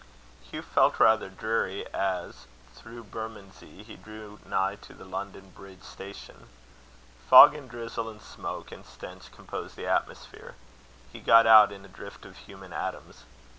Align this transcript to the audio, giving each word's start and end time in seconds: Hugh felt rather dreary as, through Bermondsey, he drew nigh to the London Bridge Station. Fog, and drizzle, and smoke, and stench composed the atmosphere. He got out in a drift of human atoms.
Hugh 0.41 0.63
felt 0.63 0.99
rather 0.99 1.29
dreary 1.29 1.85
as, 1.93 2.47
through 2.73 3.03
Bermondsey, 3.03 3.83
he 3.83 3.97
drew 3.97 4.39
nigh 4.47 4.77
to 4.77 4.95
the 4.95 5.05
London 5.05 5.51
Bridge 5.51 5.83
Station. 5.83 6.47
Fog, 7.29 7.53
and 7.53 7.69
drizzle, 7.69 8.09
and 8.09 8.19
smoke, 8.19 8.71
and 8.71 8.83
stench 8.83 9.31
composed 9.31 9.75
the 9.75 9.85
atmosphere. 9.85 10.55
He 11.13 11.19
got 11.19 11.45
out 11.45 11.71
in 11.71 11.85
a 11.85 11.87
drift 11.87 12.25
of 12.25 12.35
human 12.37 12.73
atoms. 12.73 13.25